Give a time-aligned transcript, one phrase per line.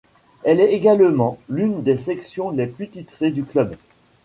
[0.41, 3.75] Elle est également l'une des sections les plus titrées du club.